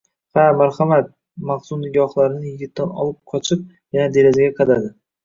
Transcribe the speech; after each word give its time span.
-Ha, 0.03 0.43
marhamat!– 0.59 1.11
Mahzun 1.49 1.83
nigohlarini 1.87 2.53
yigitdan 2.53 2.95
olib 3.05 3.19
qochib 3.35 3.69
yana 3.99 4.09
derazaga 4.17 4.57
qadadi. 4.63 4.91